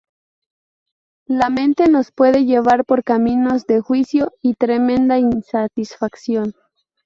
La 1.27 1.51
mente 1.51 1.87
nos 1.87 2.11
puede 2.11 2.43
llevar 2.45 2.85
por 2.85 3.03
caminos 3.03 3.67
de 3.67 3.81
juicio 3.81 4.31
y 4.41 4.55
tremenda 4.55 5.19
insatisfacción. 5.19 6.55